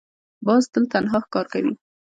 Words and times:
باز 0.45 0.63
تل 0.73 0.83
تنها 0.93 1.17
ښکار 1.25 1.45
کوي 1.53 1.73